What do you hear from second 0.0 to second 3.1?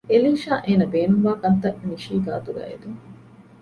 އެލީޝާ އޭނަ ބޭނުންވާ ކަންތަށް ނިޝީ ގާތުގައި އެދުން